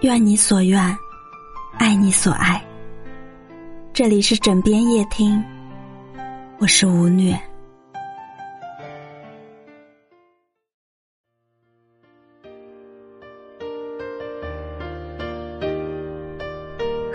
[0.00, 0.80] 愿你所愿，
[1.78, 2.62] 爱你所爱。
[3.92, 5.42] 这里是枕边夜听，
[6.58, 7.38] 我是吴虐。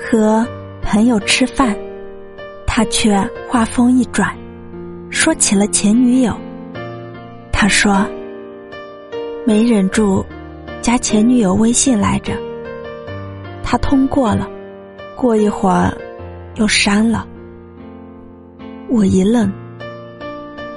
[0.10, 0.48] 和
[0.82, 1.76] 朋友吃饭，
[2.66, 3.20] 他却
[3.50, 4.34] 话锋一转，
[5.10, 6.34] 说起了前女友。
[7.52, 8.08] 他说
[9.46, 10.26] ：“没忍住，
[10.88, 12.32] 加前女友微信来着。
[13.62, 14.50] 他通过了，
[15.18, 15.94] 过一会儿
[16.56, 17.28] 又删了。
[18.88, 19.52] 我一愣，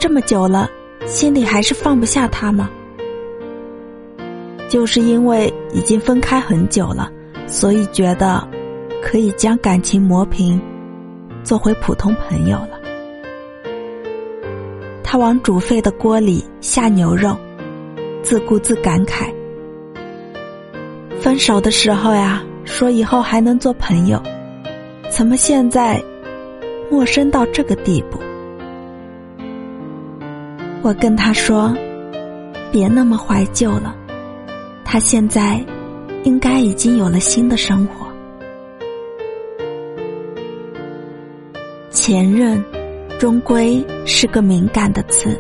[0.01, 0.69] 这么久了，
[1.07, 2.69] 心里还是放不下他吗？
[4.69, 7.09] 就是因为已经分开很久了，
[7.47, 8.45] 所以觉得。”
[9.01, 10.61] 可以将感情磨平，
[11.43, 12.79] 做回普通朋友了。
[15.03, 17.35] 他往煮沸的锅里下牛肉，
[18.23, 19.33] 自顾自感慨：
[21.21, 24.23] 分手的时候呀，说以后还能做朋友，
[25.11, 26.03] 怎么现在
[26.91, 28.19] 陌生到这个地步？
[30.81, 31.77] 我跟他说
[32.73, 33.95] ：“别那么怀旧了，
[34.83, 35.63] 他现在
[36.25, 38.07] 应该已经有了新的生活。”
[41.91, 42.65] 前任，
[43.19, 45.39] 终归是个敏感的词。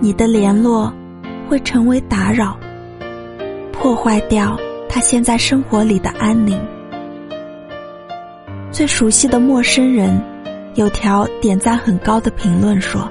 [0.00, 0.92] 你的联络
[1.48, 2.58] 会成为打扰，
[3.84, 6.58] 破坏掉他现在生活里的安宁。
[8.72, 10.18] 最熟悉的陌生人，
[10.74, 13.06] 有条点赞很高的评论说：“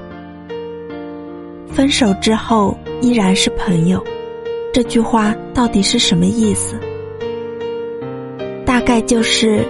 [1.70, 4.04] 分手之后依然是朋友。”
[4.74, 6.74] 这句话到底是什么意思？
[8.66, 9.64] 大概就是。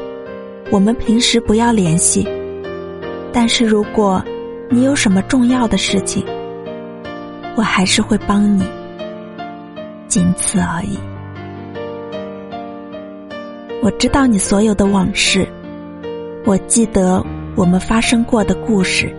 [0.70, 2.27] 我们平时不要联系，
[3.30, 4.24] 但是如果
[4.70, 6.24] 你有什么重要的事情，
[7.55, 8.64] 我还是会帮你，
[10.08, 10.98] 仅此而已。
[13.83, 15.46] 我知道你所有的往事，
[16.46, 17.24] 我记得
[17.55, 19.14] 我们发生过的故事，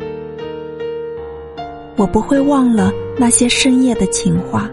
[1.96, 4.70] 我不会忘了那些深夜的情话。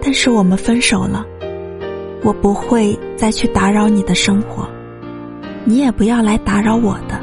[0.00, 1.24] 但是我们分手了，
[2.24, 4.68] 我不会再去打扰你的生活。
[5.64, 7.20] 你也不要来打扰我的，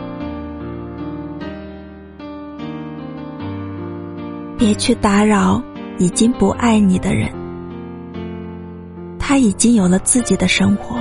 [4.57, 5.62] 别去打扰
[5.97, 7.29] 已经不爱你的人。
[9.19, 10.97] 他已经有了自己的生活，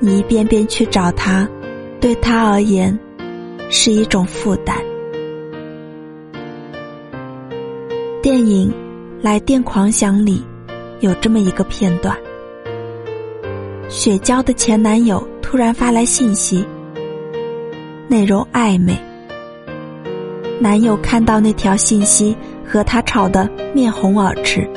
[0.00, 1.48] 你一遍遍去找他，
[2.00, 2.98] 对他而言
[3.70, 4.76] 是一种负担。
[8.22, 8.70] 电影
[9.22, 10.42] 《来电狂想》里
[11.00, 12.16] 有这么一个片段：
[13.88, 15.26] 雪娇的前男友。
[15.46, 16.66] 突然发来信息，
[18.08, 18.98] 内容暧昧。
[20.58, 22.36] 男友看到那条信息，
[22.66, 24.68] 和他吵得面红耳赤。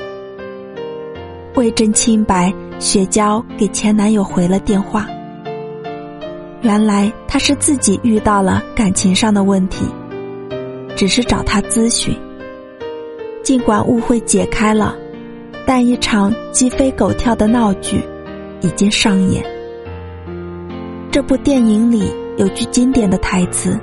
[1.56, 5.08] 为证清白，雪娇给前男友回了电话。
[6.62, 9.86] 原来他是自己遇到了感情上的问题，
[10.96, 12.16] 只是找他咨询。
[13.42, 14.96] 尽管误会解开了，
[15.66, 18.02] 但一场鸡飞狗跳的闹剧
[18.62, 19.44] 已经上演。
[21.10, 23.80] 这部电影里有句经典的台词：“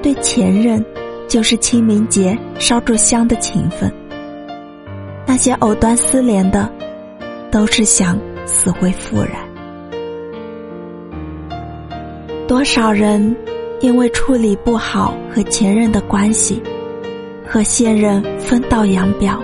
[0.00, 0.82] 对前任，
[1.32, 3.90] 就是清明节烧柱香的情分。
[5.26, 6.70] 那些藕断丝连的，
[7.50, 9.30] 都是想死灰复燃。
[12.46, 13.34] 多少人
[13.80, 16.62] 因为处理不好和前任的关系，
[17.48, 19.42] 和现任分道扬镳。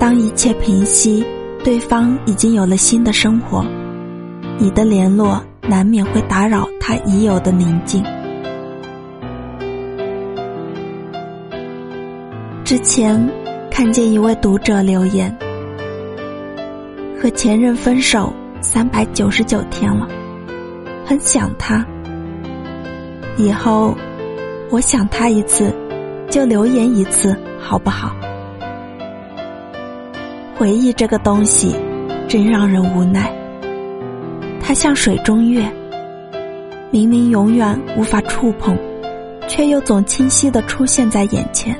[0.00, 1.24] 当一切平息，
[1.62, 3.64] 对方已经有了新的生活。”
[4.58, 8.04] 你的联络难免会打扰他已有的宁静。
[12.64, 13.30] 之前
[13.70, 15.30] 看见一位读者留言
[17.20, 18.32] ：“和前任分手
[18.62, 20.08] 三百九十九天了，
[21.04, 21.84] 很想他。
[23.36, 23.94] 以后
[24.70, 25.76] 我想他一次，
[26.30, 28.16] 就留言一次，好不好？”
[30.56, 31.76] 回忆这个东西，
[32.26, 33.30] 真让人无奈。
[34.58, 35.70] 它像水中月，
[36.90, 38.74] 明明永远无法触碰，
[39.46, 41.78] 却又总清晰的出现在眼前。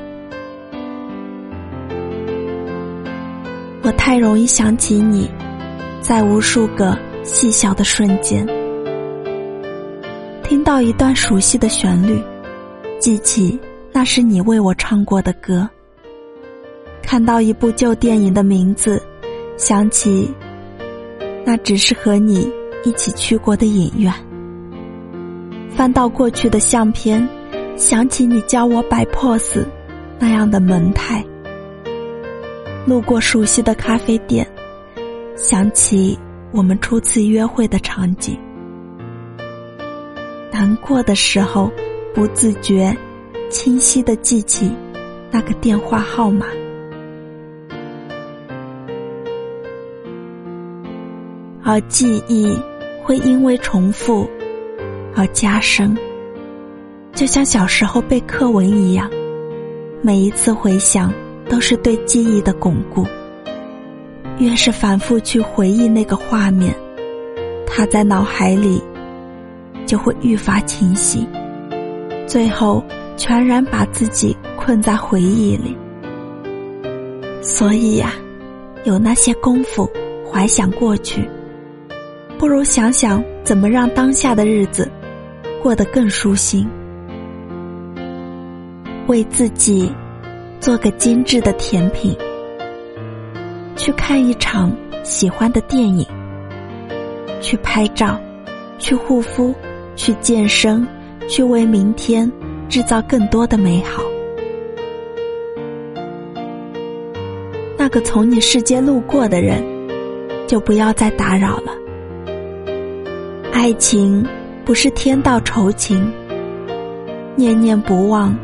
[3.85, 5.29] 我太容易想起你，
[6.01, 8.43] 在无数个细小的瞬间，
[10.41, 12.19] 听到一段熟悉的旋律，
[12.97, 13.59] 记起
[13.91, 15.69] 那是你为我唱过的歌；
[17.03, 18.99] 看到一部旧电影的名字，
[19.55, 20.33] 想起
[21.45, 22.51] 那只是和你。
[22.83, 24.13] 一起去过的影院，
[25.71, 27.27] 翻到过去的相片，
[27.75, 29.65] 想起你教我摆 pose
[30.19, 31.25] 那样的萌态。
[32.85, 34.47] 路过熟悉的咖啡店，
[35.35, 36.17] 想起
[36.51, 38.37] 我们初次约会的场景。
[40.51, 41.71] 难过的时候，
[42.13, 42.95] 不自觉、
[43.49, 44.71] 清晰的记起
[45.31, 46.45] 那个电话号码。
[51.63, 52.55] 而记忆
[53.03, 54.29] 会因为重复
[55.15, 55.97] 而加深，
[57.15, 59.09] 就像小时候背课文一样，
[60.03, 61.11] 每一次回想
[61.55, 63.07] 都是对记忆的巩固。
[64.39, 66.75] 越是反复去回忆那个画面，
[67.65, 68.83] 它在脑海里
[69.85, 71.25] 就会愈发清晰，
[72.27, 72.83] 最后
[73.15, 75.77] 全然把自己困在回忆里。
[77.41, 78.11] 所以呀，
[78.83, 79.89] 有那些功夫
[80.29, 81.25] 怀想过去。
[82.37, 84.91] 不如想想怎么让当下的日子
[85.63, 86.67] 过得更舒心，
[89.07, 89.89] 为自己
[90.65, 92.17] 做个精致的甜品，
[93.75, 96.03] 去看一场喜欢的电影，
[97.39, 98.19] 去拍照，
[98.79, 99.53] 去护肤，
[99.95, 100.83] 去健身，
[101.27, 102.31] 去为明天
[102.67, 104.01] 制造更多的美好。
[107.77, 109.63] 那个从你世界路过的人，
[110.47, 111.71] 就不要再打扰了。
[113.53, 114.25] 爱情
[114.65, 116.11] 不是天道酬勤，
[117.35, 118.35] 念念不忘，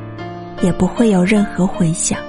[0.62, 2.20] 也不会有任何回响。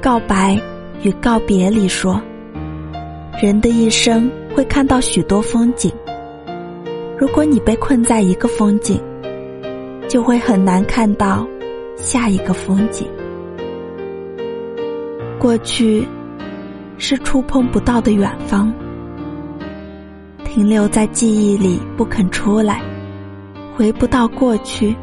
[0.00, 0.60] 告白
[1.02, 2.20] 与告别里说，
[3.42, 5.90] 人的一生会看到许多风景。
[7.18, 9.00] 如果你被困在一个风景，
[10.08, 11.46] 就会很难看到
[11.96, 13.08] 下一个风景。
[15.38, 16.06] 过去。
[16.96, 18.72] 是触碰不到的远方，
[20.44, 22.80] 停留在记忆里不肯出来，
[23.76, 24.94] 回不到过去，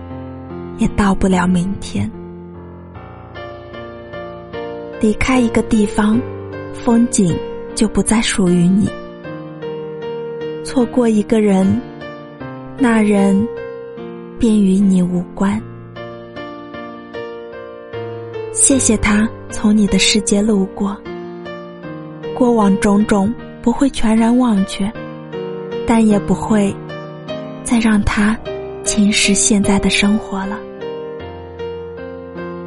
[0.77, 2.09] 也到不了明天。
[5.01, 6.17] 离开一个地方，
[6.73, 7.37] 风景
[7.75, 8.87] 就不再属于你；
[10.63, 11.81] 错过一个人，
[12.77, 13.45] 那人
[14.39, 15.61] 便与你无关。
[18.53, 20.95] 谢谢他从你的世界路过。
[22.33, 24.89] 过往种种不会全然忘却，
[25.85, 26.73] 但也不会
[27.63, 28.37] 再让他
[28.93, 30.59] 侵蚀现在的生活了。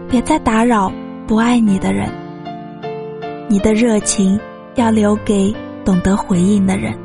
[0.09, 0.91] 别再打扰
[1.27, 2.09] 不爱你的人，
[3.47, 4.41] 你的热情
[4.75, 5.55] 要留给
[5.85, 6.99] 懂得回应的人。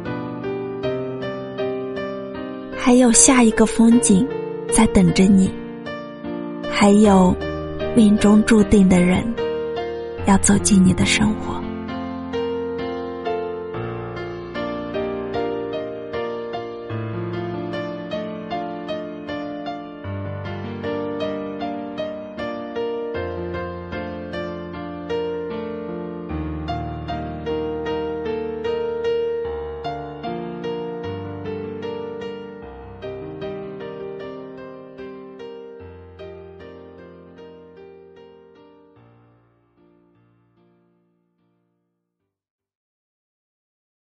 [2.77, 4.25] 还有下一个风景
[4.71, 5.51] 在等着你，
[6.71, 7.35] 还有
[7.97, 9.21] 命中注定的人
[10.27, 11.58] 要走进你的生活。